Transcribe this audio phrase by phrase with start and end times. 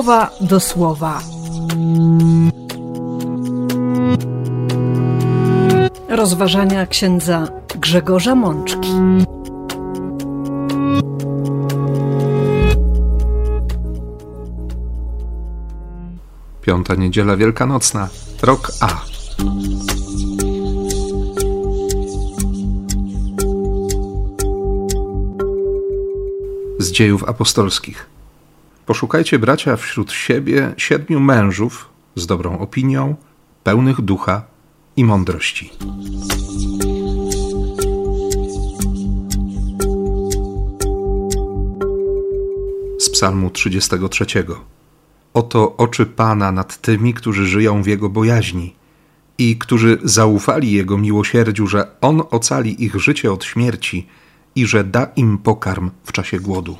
[0.00, 1.20] słowa do słowa.
[6.08, 8.88] Rozważania księdza Grzegorza Mączki.
[16.62, 18.08] Piąta niedziela wielkanocna,
[18.42, 19.00] rok A.
[26.78, 28.19] Z dziejów apostolskich.
[28.86, 33.16] Poszukajcie bracia wśród siebie siedmiu mężów z dobrą opinią,
[33.64, 34.42] pełnych ducha
[34.96, 35.70] i mądrości.
[42.98, 44.26] Z Psalmu 33.
[45.34, 48.74] Oto oczy Pana nad tymi, którzy żyją w Jego bojaźni
[49.38, 54.06] i którzy zaufali Jego miłosierdziu, że On ocali ich życie od śmierci
[54.54, 56.76] i że da im pokarm w czasie głodu.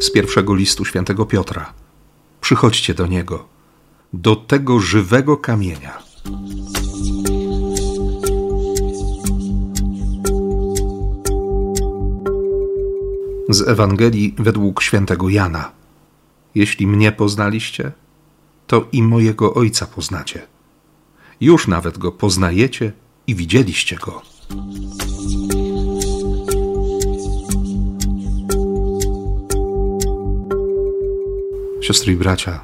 [0.00, 1.72] Z pierwszego listu świętego Piotra.
[2.40, 3.48] Przychodźcie do Niego,
[4.12, 6.08] do tego żywego kamienia
[13.48, 15.72] z Ewangelii według świętego Jana.
[16.54, 17.92] Jeśli mnie poznaliście,
[18.66, 20.46] to i mojego Ojca poznacie.
[21.40, 22.92] Już nawet go poznajecie
[23.26, 24.22] i widzieliście go.
[31.88, 32.60] Siostry i bracia,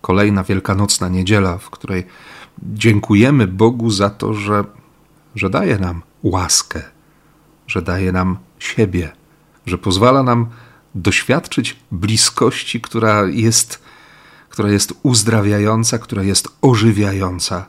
[0.00, 2.06] kolejna wielkanocna niedziela, w której
[2.62, 4.64] dziękujemy Bogu za to, że,
[5.34, 6.82] że daje nam łaskę,
[7.66, 9.12] że daje nam siebie
[9.66, 10.46] że pozwala nam
[10.94, 13.82] doświadczyć bliskości, która jest,
[14.48, 17.66] która jest uzdrawiająca, która jest ożywiająca,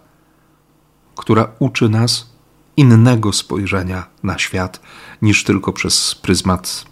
[1.16, 2.30] która uczy nas
[2.78, 4.80] innego spojrzenia na świat
[5.22, 6.86] niż tylko przez pryzmat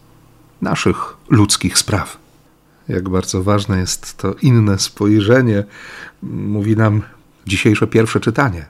[0.61, 2.26] naszych ludzkich spraw.
[2.89, 5.63] Jak bardzo ważne jest to inne spojrzenie,
[6.23, 7.01] mówi nam
[7.47, 8.65] dzisiejsze pierwsze czytanie.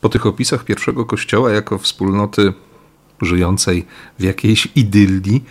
[0.00, 2.52] Po tych opisach pierwszego kościoła jako wspólnoty
[3.20, 3.86] żyjącej
[4.18, 5.44] w jakiejś idylii,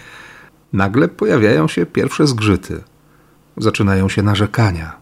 [0.73, 2.83] nagle pojawiają się pierwsze zgrzyty.
[3.57, 4.97] Zaczynają się narzekania.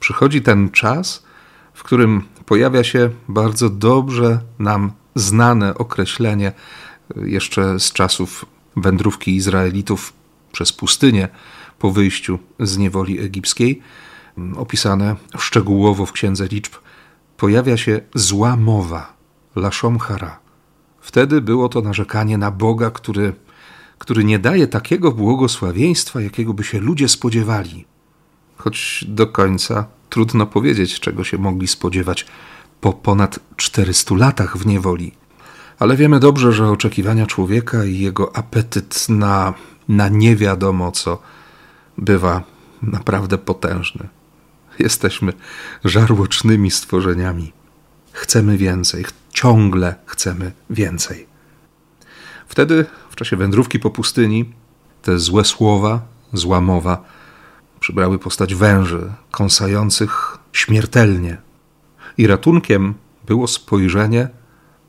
[0.00, 1.24] Przychodzi ten czas,
[1.74, 6.52] w którym pojawia się bardzo dobrze nam znane określenie
[7.16, 8.44] jeszcze z czasów
[8.76, 10.12] wędrówki Izraelitów
[10.52, 11.28] przez pustynię
[11.78, 13.80] po wyjściu z niewoli egipskiej,
[14.56, 16.72] opisane szczegółowo w Księdze Liczb,
[17.36, 19.16] pojawia się zła mowa,
[19.56, 19.98] laszom.
[21.00, 23.32] Wtedy było to narzekanie na Boga, który,
[23.98, 27.84] który nie daje takiego błogosławieństwa, jakiego by się ludzie spodziewali.
[28.56, 32.26] Choć do końca trudno powiedzieć, czego się mogli spodziewać
[32.80, 35.12] po ponad 400 latach w niewoli.
[35.78, 39.54] Ale wiemy dobrze, że oczekiwania człowieka i jego apetyt na,
[39.88, 41.18] na nie wiadomo co
[41.98, 42.42] bywa
[42.82, 44.08] naprawdę potężny.
[44.78, 45.32] Jesteśmy
[45.84, 47.52] żarłocznymi stworzeniami.
[48.12, 51.26] Chcemy więcej, ciągle chcemy więcej.
[52.48, 54.52] Wtedy, w czasie wędrówki po pustyni,
[55.02, 56.00] te złe słowa,
[56.32, 57.04] zła mowa
[57.80, 61.36] przybrały postać węży, kąsających śmiertelnie.
[62.18, 62.94] I ratunkiem
[63.26, 64.28] było spojrzenie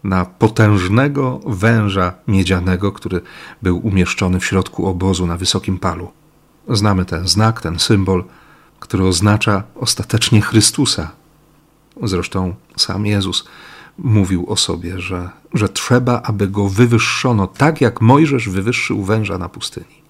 [0.03, 3.21] na potężnego węża miedzianego, który
[3.61, 6.11] był umieszczony w środku obozu na wysokim palu.
[6.69, 8.23] Znamy ten znak, ten symbol,
[8.79, 11.11] który oznacza ostatecznie Chrystusa.
[12.03, 13.45] Zresztą sam Jezus
[13.97, 19.49] mówił o sobie, że, że trzeba, aby go wywyższono tak, jak Mojżesz wywyższył węża na
[19.49, 20.01] pustyni.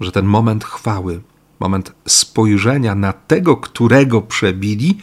[0.00, 1.20] Że ten moment chwały,
[1.60, 4.98] moment spojrzenia na tego, którego przebili,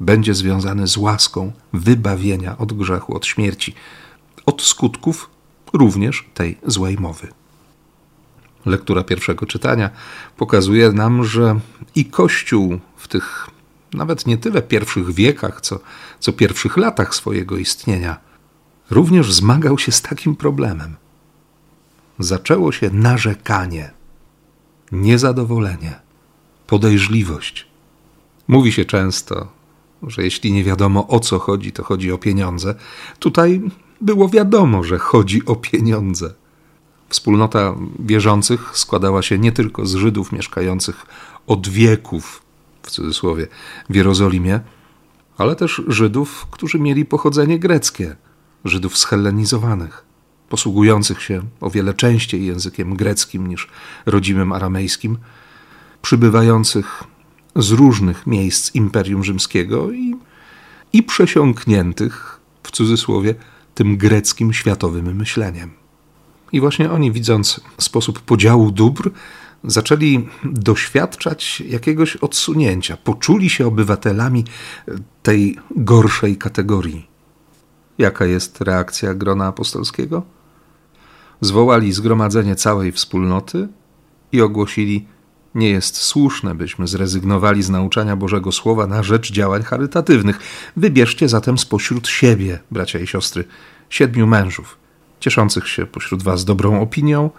[0.00, 3.74] będzie związany z łaską wybawienia od grzechu, od śmierci,
[4.46, 5.30] od skutków
[5.72, 7.28] również tej złej mowy.
[8.66, 9.90] Lektura pierwszego czytania
[10.36, 11.60] pokazuje nam, że
[11.94, 13.46] i Kościół w tych
[13.94, 15.80] nawet nie tyle pierwszych wiekach, co,
[16.20, 18.16] co pierwszych latach swojego istnienia,
[18.90, 20.96] również zmagał się z takim problemem.
[22.18, 23.90] Zaczęło się narzekanie,
[24.92, 26.00] niezadowolenie,
[26.66, 27.66] podejrzliwość.
[28.48, 29.52] Mówi się często,
[30.02, 32.74] że jeśli nie wiadomo o co chodzi, to chodzi o pieniądze.
[33.18, 33.62] Tutaj
[34.00, 36.34] było wiadomo, że chodzi o pieniądze.
[37.10, 41.06] Wspólnota wierzących składała się nie tylko z Żydów mieszkających
[41.46, 42.42] od wieków
[42.82, 43.46] w cudzysłowie,
[43.90, 44.60] w Jerozolimie,
[45.38, 48.16] ale też Żydów, którzy mieli pochodzenie greckie,
[48.64, 50.04] Żydów schellenizowanych,
[50.48, 53.68] posługujących się o wiele częściej językiem greckim niż
[54.06, 55.18] rodzimym aramejskim,
[56.02, 57.04] przybywających
[57.56, 60.14] z różnych miejsc Imperium Rzymskiego i,
[60.92, 63.34] i przesiąkniętych, w cudzysłowie,
[63.74, 65.79] tym greckim światowym myśleniem.
[66.52, 69.10] I właśnie oni, widząc sposób podziału dóbr,
[69.64, 74.44] zaczęli doświadczać jakiegoś odsunięcia, poczuli się obywatelami
[75.22, 77.06] tej gorszej kategorii.
[77.98, 80.22] Jaka jest reakcja grona apostolskiego?
[81.40, 83.68] Zwołali zgromadzenie całej wspólnoty
[84.32, 85.06] i ogłosili:
[85.54, 90.38] Nie jest słuszne, byśmy zrezygnowali z nauczania Bożego Słowa na rzecz działań charytatywnych.
[90.76, 93.44] Wybierzcie zatem spośród siebie, bracia i siostry,
[93.90, 94.79] siedmiu mężów,
[95.20, 97.30] cieszących się pośród Was dobrą opinią,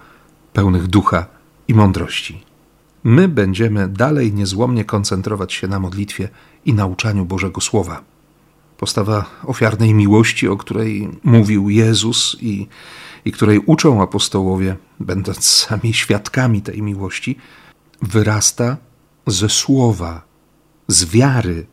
[0.53, 1.25] pełnych ducha
[1.67, 2.43] i mądrości.
[3.03, 6.29] My będziemy dalej niezłomnie koncentrować się na modlitwie
[6.65, 8.01] i nauczaniu Bożego Słowa.
[8.77, 12.67] Postawa ofiarnej miłości, o której mówił Jezus i,
[13.25, 17.37] i której uczą apostołowie, będąc sami świadkami tej miłości,
[18.01, 18.77] wyrasta
[19.27, 20.21] ze słowa,
[20.87, 21.65] z wiary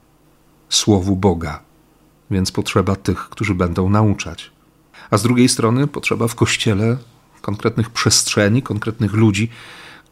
[0.69, 1.61] Słowu Boga.
[2.31, 4.51] Więc potrzeba tych, którzy będą nauczać.
[5.11, 6.97] A z drugiej strony potrzeba w kościele
[7.41, 9.49] konkretnych przestrzeni, konkretnych ludzi,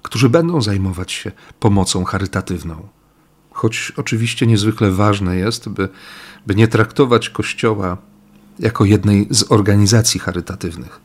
[0.02, 2.88] którzy będą zajmować się pomocą charytatywną.
[3.52, 5.88] Choć oczywiście niezwykle ważne jest, by,
[6.46, 7.96] by nie traktować Kościoła
[8.58, 11.00] jako jednej z organizacji charytatywnych,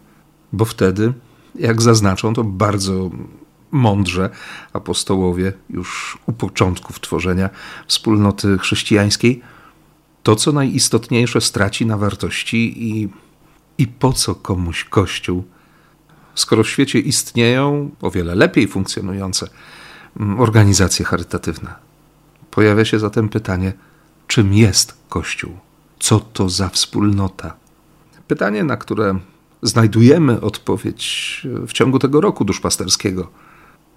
[0.53, 1.13] bo wtedy,
[1.55, 3.09] jak zaznaczą to bardzo
[3.71, 4.29] mądrze
[4.73, 7.49] apostołowie już u początków tworzenia
[7.88, 9.41] wspólnoty chrześcijańskiej,
[10.23, 13.09] to co najistotniejsze straci na wartości i,
[13.77, 15.44] i po co komuś Kościół
[16.35, 19.47] skoro w świecie istnieją o wiele lepiej funkcjonujące
[20.19, 21.73] mm, organizacje charytatywne.
[22.51, 23.73] Pojawia się zatem pytanie,
[24.27, 25.57] czym jest Kościół?
[26.00, 27.53] Co to za wspólnota?
[28.27, 29.19] Pytanie, na które
[29.62, 33.31] znajdujemy odpowiedź w ciągu tego roku duszpasterskiego,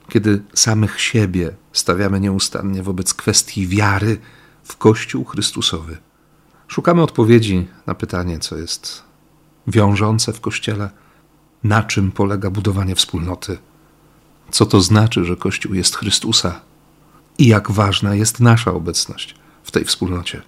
[0.08, 4.18] kiedy samych siebie stawiamy nieustannie wobec kwestii wiary
[4.64, 5.96] w Kościół Chrystusowy.
[6.68, 9.02] Szukamy odpowiedzi na pytanie, co jest
[9.66, 10.90] wiążące w Kościele–
[11.64, 13.58] na czym polega budowanie wspólnoty,
[14.50, 16.60] co to znaczy, że Kościół jest Chrystusa
[17.38, 20.42] i jak ważna jest nasza obecność w tej wspólnocie.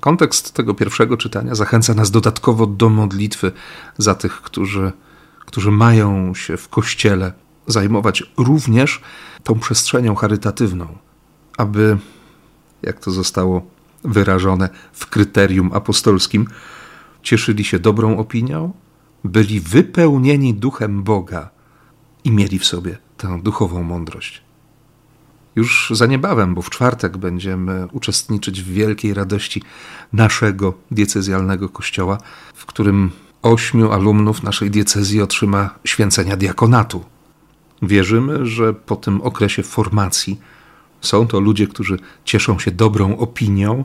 [0.00, 3.52] Kontekst tego pierwszego czytania zachęca nas dodatkowo do modlitwy
[3.98, 4.92] za tych, którzy,
[5.40, 7.32] którzy mają się w Kościele
[7.66, 9.00] zajmować również
[9.44, 10.98] tą przestrzenią charytatywną,
[11.58, 11.98] aby,
[12.82, 13.66] jak to zostało
[14.04, 16.46] wyrażone w kryterium apostolskim,
[17.24, 18.72] cieszyli się dobrą opinią
[19.24, 21.50] byli wypełnieni duchem Boga
[22.24, 24.42] i mieli w sobie tę duchową mądrość.
[25.56, 29.62] Już za niebawem, bo w czwartek będziemy uczestniczyć w wielkiej radości
[30.12, 32.18] naszego diecezjalnego kościoła,
[32.54, 33.10] w którym
[33.42, 37.04] ośmiu alumnów naszej diecezji otrzyma święcenia diakonatu.
[37.82, 40.40] Wierzymy, że po tym okresie formacji
[41.00, 43.84] są to ludzie, którzy cieszą się dobrą opinią,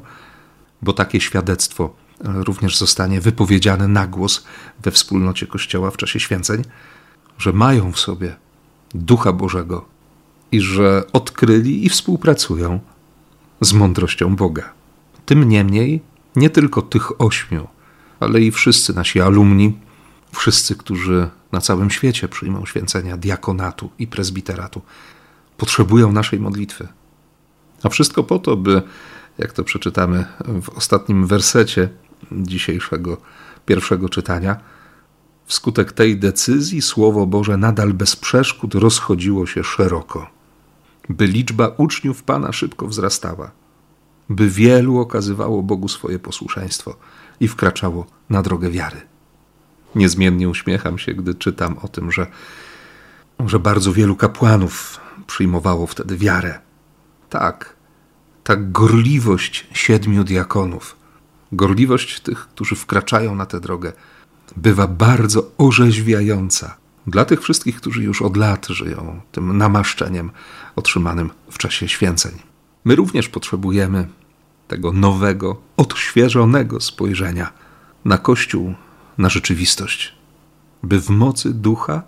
[0.82, 1.94] bo takie świadectwo
[2.24, 4.44] również zostanie wypowiedziane na głos
[4.84, 6.64] we wspólnocie Kościoła w czasie święceń,
[7.38, 8.36] że mają w sobie
[8.94, 9.86] Ducha Bożego
[10.52, 12.80] i że odkryli i współpracują
[13.62, 14.74] z mądrością Boga.
[15.26, 16.02] Tym niemniej
[16.36, 17.68] nie tylko tych ośmiu,
[18.20, 19.78] ale i wszyscy nasi alumni,
[20.32, 24.82] wszyscy, którzy na całym świecie przyjmą święcenia diakonatu i prezbiteratu,
[25.58, 26.88] potrzebują naszej modlitwy.
[27.84, 28.82] A wszystko po to, by,
[29.38, 30.26] jak to przeczytamy
[30.62, 31.90] w ostatnim wersecie
[32.32, 33.18] dzisiejszego
[33.66, 34.58] pierwszego czytania.
[35.46, 40.30] Wskutek tej decyzji Słowo Boże nadal bez przeszkód rozchodziło się szeroko,
[41.10, 43.52] by liczba uczniów Pana szybko wzrastała,
[44.30, 46.96] by wielu okazywało Bogu swoje posłuszeństwo
[47.40, 49.02] i wkraczało na drogę wiary.
[49.96, 52.28] Niezmiennie uśmiecham się, gdy czytam o tym, że,
[53.46, 56.60] że bardzo wielu kapłanów przyjmowało wtedy wiarę.
[57.30, 57.76] Tak,
[58.44, 60.99] ta gorliwość siedmiu diakonów
[61.52, 63.94] Gorliwość tych, którzy wkraczają na tę drogę,
[64.58, 66.78] bywa bardzo orzeźwiająca
[67.08, 70.32] dla tych wszystkich, którzy już od lat żyją tym namaszczeniem
[70.76, 72.32] otrzymanym w czasie święceń.
[72.86, 74.08] My również potrzebujemy
[74.68, 77.52] tego nowego, odświeżonego spojrzenia
[78.06, 78.74] na Kościół,
[79.18, 80.16] na rzeczywistość,
[80.84, 82.04] by w mocy ducha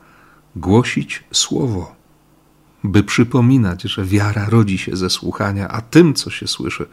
[0.55, 1.95] głosić Słowo,
[2.83, 6.85] by przypominać, że wiara rodzi się ze słuchania, a tym, co się słyszy,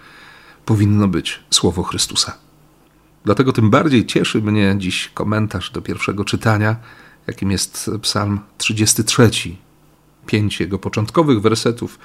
[0.68, 2.38] powinno być słowo Chrystusa.
[3.24, 6.76] Dlatego tym bardziej cieszy mnie dziś komentarz do pierwszego czytania,
[7.26, 9.30] jakim jest Psalm 33,
[10.26, 11.98] pięć jego początkowych wersetów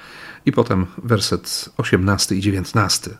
[0.46, 3.10] i potem werset 18 i 19.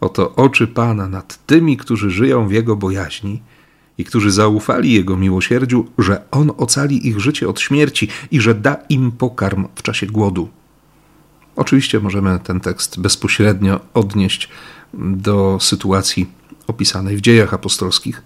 [0.00, 3.42] Oto oczy Pana nad tymi, którzy żyją w Jego bojaźni
[3.98, 8.74] i którzy zaufali Jego miłosierdziu, że On ocali ich życie od śmierci i że da
[8.88, 10.48] im pokarm w czasie głodu.
[11.58, 14.48] Oczywiście możemy ten tekst bezpośrednio odnieść
[14.94, 16.30] do sytuacji
[16.66, 18.22] opisanej w dziejach apostolskich,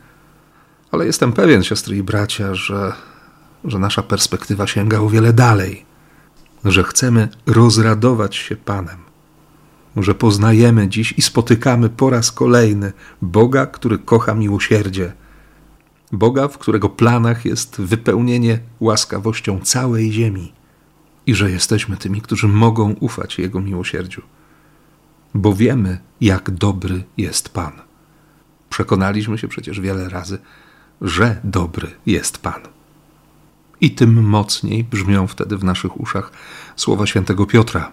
[0.90, 2.92] ale jestem pewien, siostry i bracia, że,
[3.64, 5.84] że nasza perspektywa sięga o wiele dalej,
[6.64, 8.98] że chcemy rozradować się Panem,
[9.96, 15.12] że poznajemy dziś i spotykamy po raz kolejny Boga, który kocha miłosierdzie,
[16.12, 20.52] Boga, w którego planach jest wypełnienie łaskawością całej ziemi
[21.26, 24.22] i że jesteśmy tymi, którzy mogą ufać Jego miłosierdziu,
[25.34, 27.72] bo wiemy, jak dobry jest Pan.
[28.70, 30.38] Przekonaliśmy się przecież wiele razy,
[31.00, 32.60] że dobry jest Pan.
[33.80, 36.32] I tym mocniej brzmią wtedy w naszych uszach
[36.76, 37.92] słowa świętego Piotra,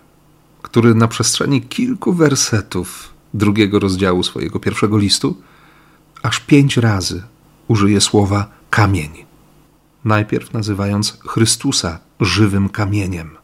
[0.61, 5.37] który na przestrzeni kilku wersetów drugiego rozdziału swojego pierwszego listu
[6.23, 7.23] aż pięć razy
[7.67, 9.25] użyje słowa kamień.
[10.05, 13.37] Najpierw nazywając Chrystusa żywym kamieniem,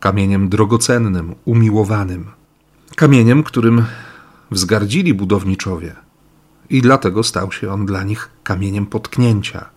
[0.00, 2.26] kamieniem drogocennym, umiłowanym,
[2.96, 3.84] kamieniem, którym
[4.50, 5.96] wzgardzili budowniczowie
[6.70, 9.68] i dlatego stał się on dla nich kamieniem potknięcia.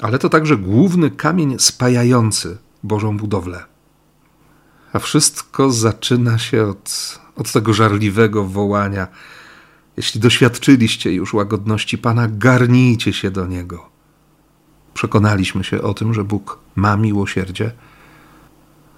[0.00, 3.64] Ale to także główny kamień spajający Bożą budowlę.
[4.92, 9.08] A wszystko zaczyna się od, od tego żarliwego wołania:
[9.96, 13.97] Jeśli doświadczyliście już łagodności Pana, garnijcie się do Niego.
[14.98, 17.72] Przekonaliśmy się o tym, że Bóg ma miłosierdzie,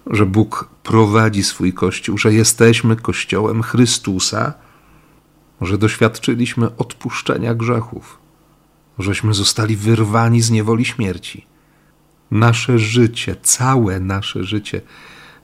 [0.07, 4.55] że Bóg prowadzi swój Kościół, że jesteśmy Kościołem Chrystusa,
[5.61, 8.19] że doświadczyliśmy odpuszczenia grzechów,
[8.99, 11.47] żeśmy zostali wyrwani z niewoli śmierci.
[12.31, 14.81] Nasze życie, całe nasze życie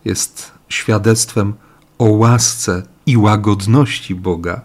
[0.04, 1.54] jest świadectwem
[1.98, 4.60] o łasce i łagodności Boga,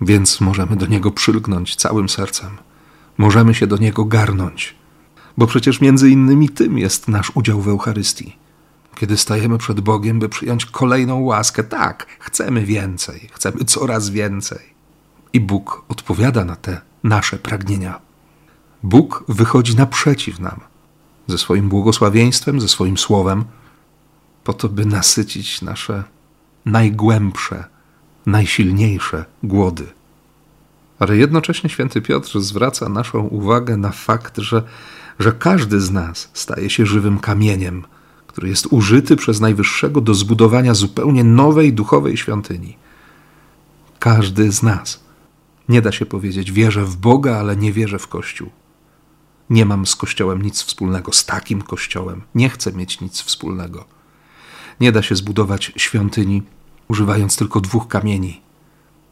[0.00, 2.67] więc możemy do Niego przylgnąć całym sercem.
[3.18, 4.74] Możemy się do Niego garnąć,
[5.36, 8.36] bo przecież między innymi tym jest nasz udział w Eucharystii.
[8.94, 14.58] Kiedy stajemy przed Bogiem, by przyjąć kolejną łaskę, tak, chcemy więcej, chcemy coraz więcej.
[15.32, 18.00] I Bóg odpowiada na te nasze pragnienia.
[18.82, 20.60] Bóg wychodzi naprzeciw nam
[21.26, 23.44] ze swoim błogosławieństwem, ze swoim słowem,
[24.44, 26.04] po to, by nasycić nasze
[26.66, 27.64] najgłębsze,
[28.26, 29.86] najsilniejsze głody.
[30.98, 34.62] Ale jednocześnie święty Piotr zwraca naszą uwagę na fakt, że,
[35.18, 37.84] że każdy z nas staje się żywym kamieniem,
[38.26, 42.76] który jest użyty przez Najwyższego do zbudowania zupełnie nowej duchowej świątyni.
[43.98, 45.00] Każdy z nas.
[45.68, 48.50] Nie da się powiedzieć, wierzę w Boga, ale nie wierzę w Kościół.
[49.50, 52.22] Nie mam z Kościołem nic wspólnego, z takim Kościołem.
[52.34, 53.84] Nie chcę mieć nic wspólnego.
[54.80, 56.42] Nie da się zbudować świątyni
[56.88, 58.40] używając tylko dwóch kamieni: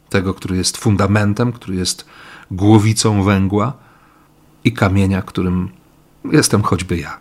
[0.08, 2.04] tego, który jest fundamentem, który jest
[2.50, 3.72] głowicą węgła,
[4.66, 5.68] i kamienia, którym
[6.32, 7.20] jestem choćby ja.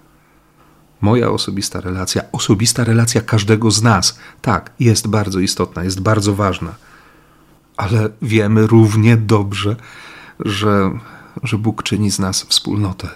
[1.02, 6.76] Moja osobista relacja, osobista relacja każdego z nas, tak, jest bardzo istotna, jest bardzo ważna,
[7.78, 9.76] ale wiemy równie dobrze,
[10.40, 10.92] że,
[11.44, 13.10] że Bóg czyni z nas wspólnotę.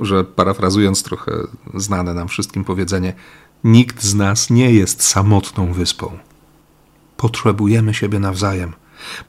[0.00, 1.32] Że parafrazując trochę
[1.74, 3.14] znane nam wszystkim powiedzenie,
[3.64, 6.18] nikt z nas nie jest samotną wyspą.
[7.16, 8.72] Potrzebujemy siebie nawzajem.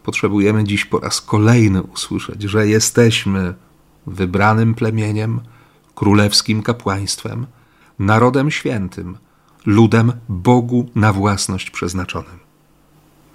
[0.03, 3.53] Potrzebujemy dziś po raz kolejny usłyszeć, że jesteśmy
[4.07, 5.41] wybranym plemieniem,
[5.95, 7.45] królewskim kapłaństwem,
[7.99, 9.17] narodem świętym,
[9.65, 12.39] ludem Bogu na własność przeznaczonym.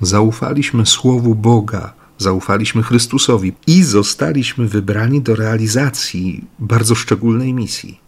[0.01, 8.01] Zaufaliśmy Słowu Boga, zaufaliśmy Chrystusowi i zostaliśmy wybrani do realizacji bardzo szczególnej misji.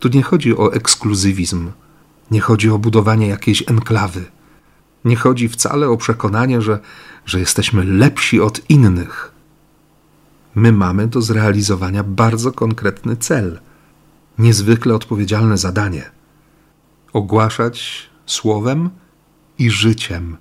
[0.00, 1.70] Tu nie chodzi o ekskluzywizm,
[2.30, 4.24] nie chodzi o budowanie jakiejś enklawy
[5.06, 6.78] nie chodzi wcale o przekonanie, że,
[7.26, 9.32] że jesteśmy lepsi od innych.
[10.54, 13.60] My mamy do zrealizowania bardzo konkretny cel,
[14.38, 16.16] niezwykle odpowiedzialne zadanie
[17.16, 18.90] ogłaszać słowem
[19.58, 20.36] i życiem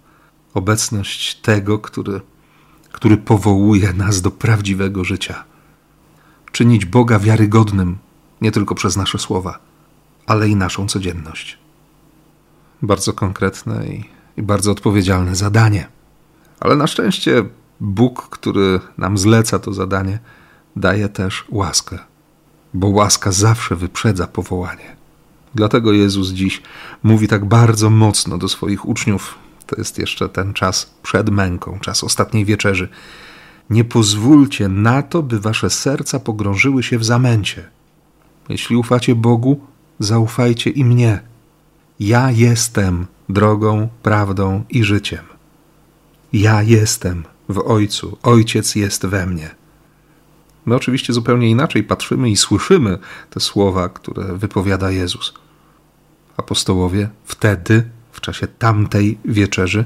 [0.53, 2.21] obecność tego, który,
[2.91, 5.43] który powołuje nas do prawdziwego życia.
[6.51, 7.97] Czynić Boga wiarygodnym
[8.41, 9.59] nie tylko przez nasze słowa,
[10.27, 11.57] ale i naszą codzienność.
[12.81, 15.87] Bardzo konkretne i i bardzo odpowiedzialne zadanie.
[16.59, 17.43] Ale na szczęście
[17.79, 20.19] Bóg, który nam zleca to zadanie,
[20.75, 21.99] daje też łaskę,
[22.73, 24.95] bo łaska zawsze wyprzedza powołanie.
[25.55, 26.61] Dlatego Jezus dziś
[27.03, 29.35] mówi tak bardzo mocno do swoich uczniów.
[29.65, 32.89] To jest jeszcze ten czas przed męką, czas ostatniej wieczerzy.
[33.69, 37.69] Nie pozwólcie na to, by wasze serca pogrążyły się w zamęcie.
[38.49, 39.59] Jeśli ufacie Bogu,
[39.99, 41.19] zaufajcie i mnie.
[41.99, 45.25] Ja jestem drogą, prawdą i życiem.
[46.33, 49.55] Ja jestem w Ojcu, Ojciec jest we mnie.
[50.65, 52.97] My oczywiście zupełnie inaczej patrzymy i słyszymy
[53.29, 55.33] te słowa, które wypowiada Jezus.
[56.37, 59.85] Apostołowie wtedy, w czasie tamtej wieczerzy,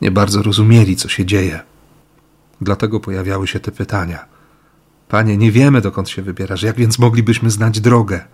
[0.00, 1.60] nie bardzo rozumieli, co się dzieje.
[2.60, 4.24] Dlatego pojawiały się te pytania.
[5.08, 8.24] Panie, nie wiemy, dokąd się wybierasz, jak więc moglibyśmy znać drogę?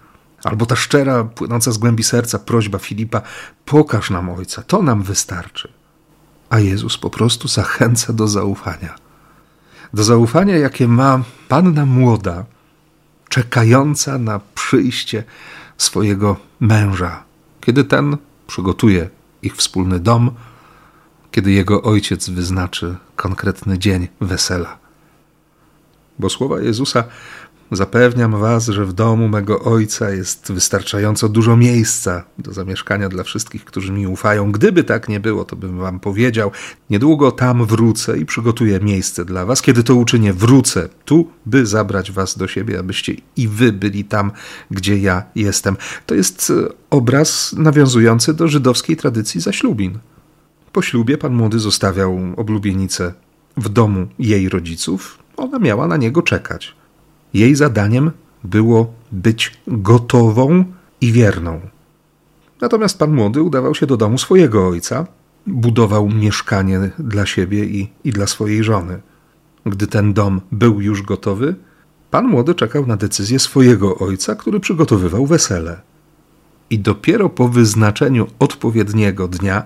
[0.44, 3.22] Albo ta szczera, płynąca z głębi serca prośba Filipa:
[3.64, 5.72] pokaż nam Ojca, to nam wystarczy.
[6.50, 8.94] A Jezus po prostu zachęca do zaufania.
[9.94, 12.44] Do zaufania, jakie ma panna młoda,
[13.28, 15.24] czekająca na przyjście
[15.78, 17.22] swojego męża,
[17.60, 19.08] kiedy ten przygotuje
[19.42, 20.30] ich wspólny dom,
[21.30, 24.78] kiedy jego ojciec wyznaczy konkretny dzień wesela.
[26.18, 27.04] Bo słowa Jezusa
[27.72, 33.64] Zapewniam was, że w domu mego ojca jest wystarczająco dużo miejsca do zamieszkania dla wszystkich,
[33.64, 34.52] którzy mi ufają.
[34.52, 36.50] Gdyby tak nie było, to bym wam powiedział.
[36.90, 39.62] Niedługo tam wrócę i przygotuję miejsce dla was.
[39.62, 44.30] Kiedy to uczynię, wrócę tu, by zabrać was do siebie, abyście i wy byli tam,
[44.70, 45.76] gdzie ja jestem.
[46.06, 49.98] To jest e, obraz nawiązujący do żydowskiej tradycji zaślubin.
[50.72, 53.12] Po ślubie pan młody zostawiał oblubienicę
[53.56, 55.18] w domu jej rodziców.
[55.36, 56.81] Ona miała na niego czekać.
[57.34, 58.10] Jej zadaniem
[58.44, 60.64] było być gotową
[61.00, 61.60] i wierną.
[62.60, 65.06] Natomiast pan młody udawał się do domu swojego ojca,
[65.46, 69.00] budował mieszkanie dla siebie i, i dla swojej żony.
[69.66, 71.54] Gdy ten dom był już gotowy,
[72.10, 75.80] pan młody czekał na decyzję swojego ojca, który przygotowywał wesele.
[76.70, 79.62] I dopiero po wyznaczeniu odpowiedniego dnia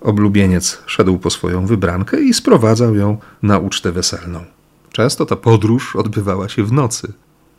[0.00, 4.44] oblubieniec szedł po swoją wybrankę i sprowadzał ją na ucztę weselną.
[4.92, 7.12] Często ta podróż odbywała się w nocy,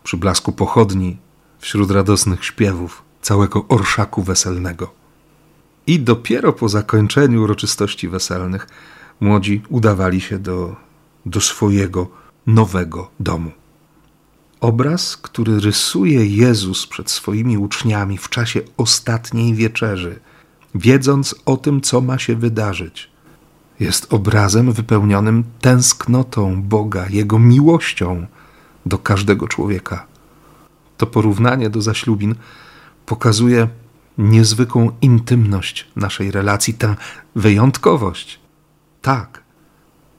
[0.03, 1.17] przy blasku pochodni,
[1.59, 4.93] wśród radosnych śpiewów całego orszaku weselnego.
[5.87, 8.67] I dopiero po zakończeniu uroczystości weselnych
[9.21, 10.75] młodzi udawali się do,
[11.25, 12.07] do swojego
[12.47, 13.51] nowego domu.
[14.61, 20.19] Obraz, który rysuje Jezus przed swoimi uczniami w czasie ostatniej wieczerzy,
[20.75, 23.12] wiedząc o tym, co ma się wydarzyć
[23.83, 28.25] jest obrazem wypełnionym tęsknotą Boga, Jego miłością
[28.85, 30.05] do każdego człowieka.
[30.97, 32.35] To porównanie do zaślubin
[33.05, 33.67] pokazuje
[34.17, 36.95] niezwykłą intymność naszej relacji, tę
[37.35, 38.39] wyjątkowość.
[39.01, 39.43] Tak,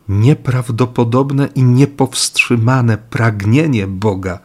[0.09, 4.39] nieprawdopodobne i niepowstrzymane pragnienie Boga,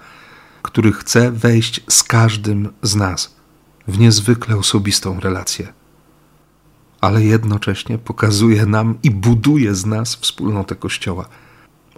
[0.62, 3.36] który chce wejść z każdym z nas
[3.88, 5.78] w niezwykle osobistą relację
[7.01, 11.25] ale jednocześnie pokazuje nam i buduje z nas wspólnotę Kościoła,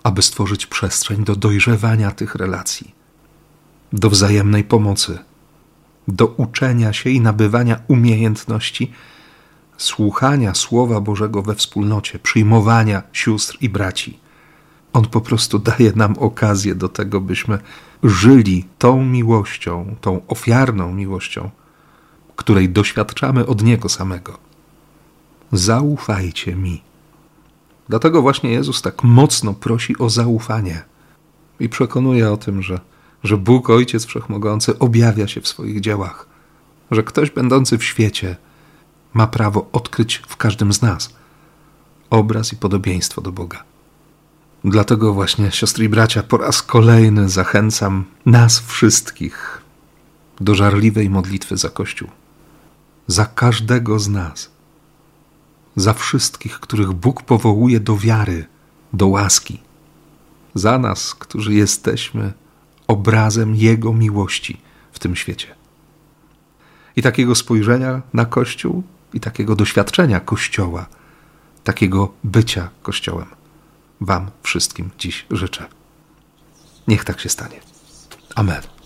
[0.03, 2.95] aby stworzyć przestrzeń do dojrzewania tych relacji,
[3.93, 5.19] do wzajemnej pomocy,
[6.07, 8.91] do uczenia się i nabywania umiejętności
[9.77, 14.19] słuchania Słowa Bożego we wspólnocie, przyjmowania sióstr i braci.
[14.93, 17.59] On po prostu daje nam okazję do tego, byśmy
[18.03, 21.49] żyli tą miłością, tą ofiarną miłością,
[22.35, 24.50] której doświadczamy od Niego samego
[25.51, 26.81] zaufajcie mi.
[27.89, 30.83] Dlatego właśnie Jezus tak mocno prosi o zaufanie
[31.59, 32.79] i przekonuje o tym, że,
[33.23, 36.25] że Bóg Ojciec Wszechmogący objawia się w swoich dziełach,
[36.91, 38.35] że ktoś będący w świecie
[39.13, 41.13] ma prawo odkryć w każdym z nas
[42.09, 43.63] obraz i podobieństwo do Boga.
[44.63, 49.61] Dlatego właśnie, siostry i bracia, po raz kolejny zachęcam nas wszystkich
[50.41, 52.09] do żarliwej modlitwy za Kościół.
[53.07, 54.50] Za każdego z nas
[55.75, 58.45] za wszystkich, których Bóg powołuje do wiary,
[58.93, 59.59] do łaski,
[60.55, 62.33] za nas, którzy jesteśmy
[62.87, 65.55] obrazem Jego miłości w tym świecie.
[66.95, 70.85] I takiego spojrzenia na Kościół, i takiego doświadczenia Kościoła,
[71.63, 73.27] takiego bycia Kościołem,
[74.01, 75.65] Wam wszystkim dziś życzę.
[76.87, 77.59] Niech tak się stanie.
[78.35, 78.80] Amen.